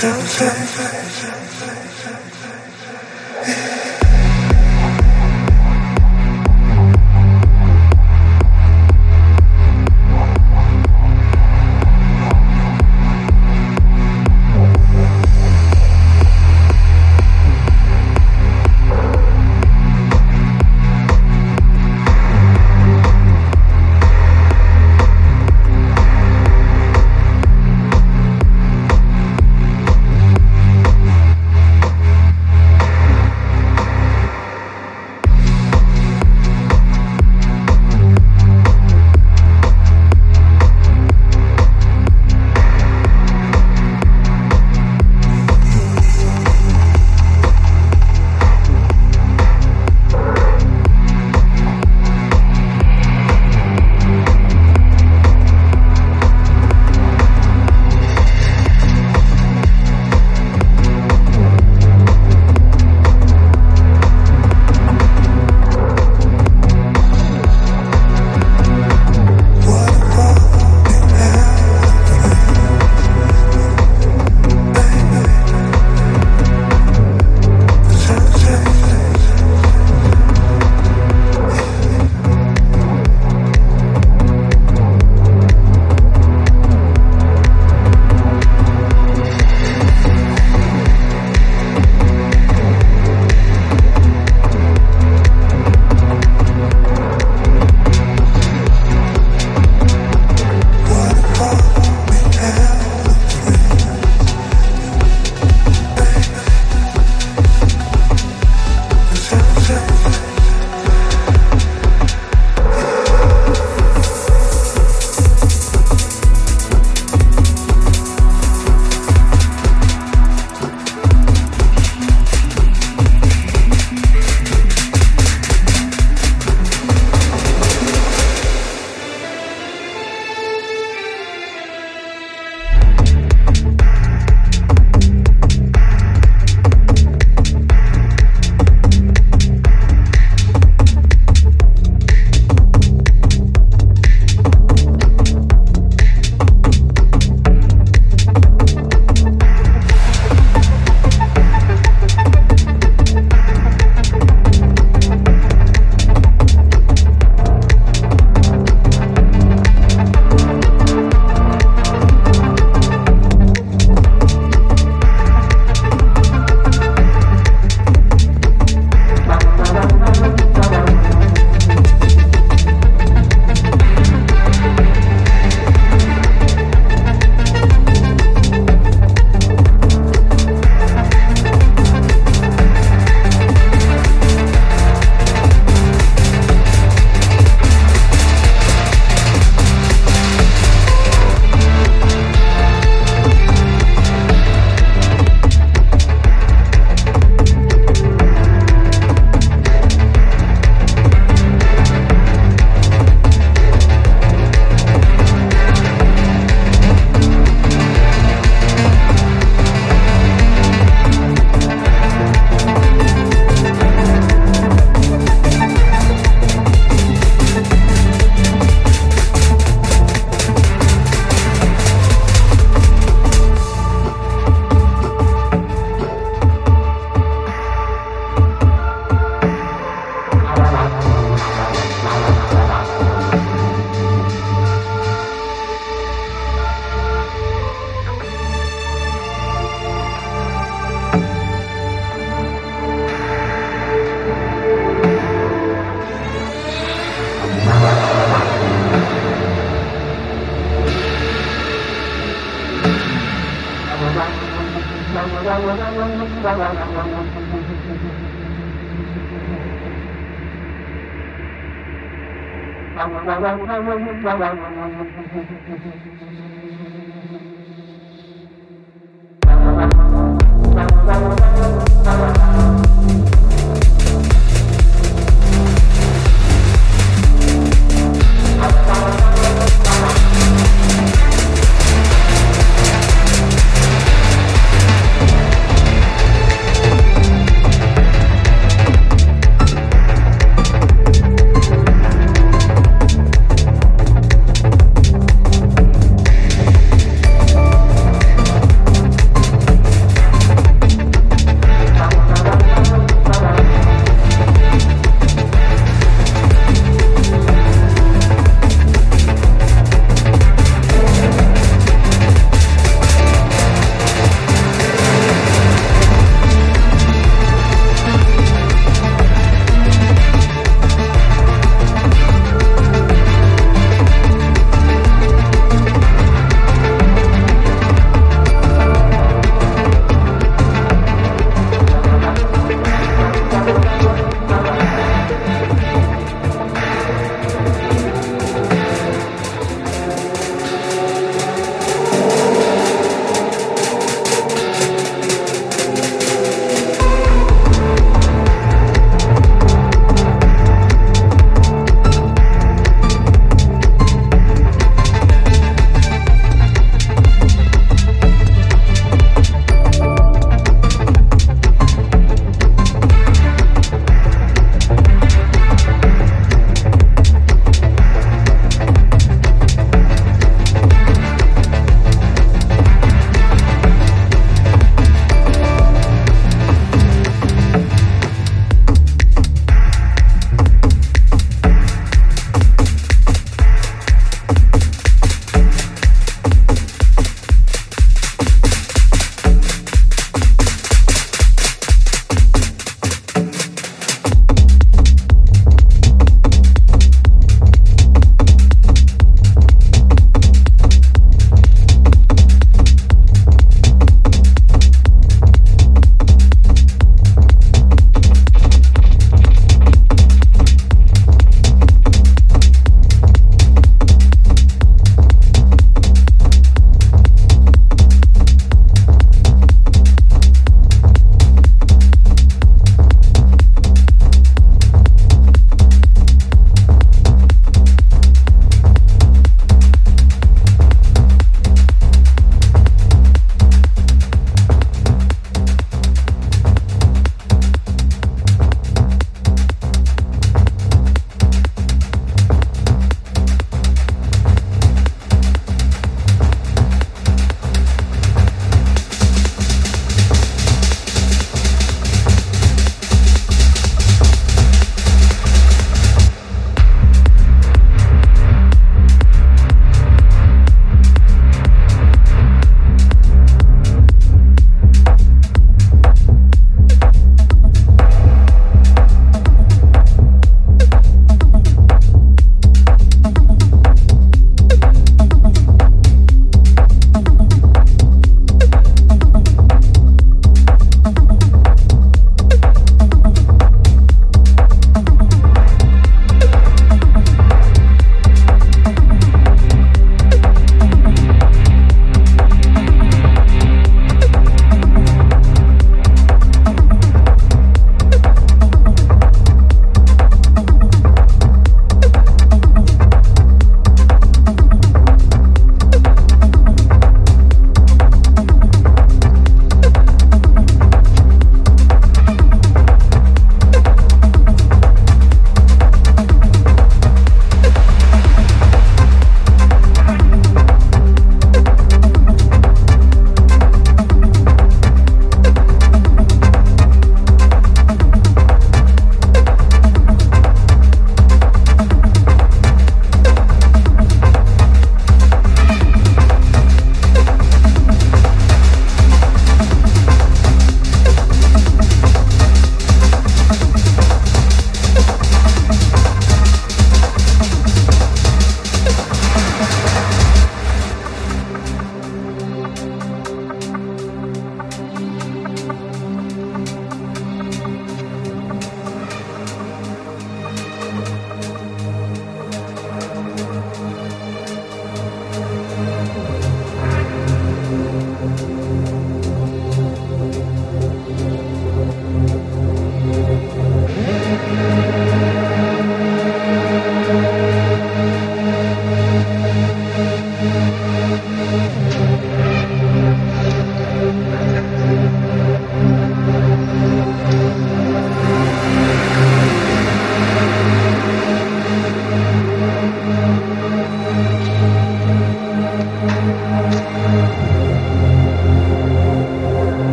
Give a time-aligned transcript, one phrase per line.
[0.00, 0.97] 香菜